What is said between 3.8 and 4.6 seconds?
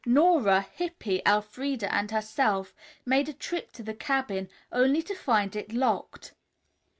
the cabin